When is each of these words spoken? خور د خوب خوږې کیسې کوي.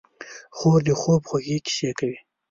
خور 0.57 0.79
د 0.87 0.89
خوب 0.99 1.21
خوږې 1.29 1.57
کیسې 1.65 1.89
کوي. 1.99 2.17